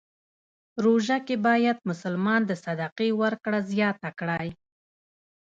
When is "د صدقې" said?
2.47-3.09